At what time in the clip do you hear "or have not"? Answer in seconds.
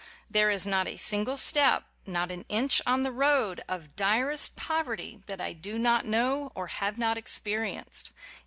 6.55-7.17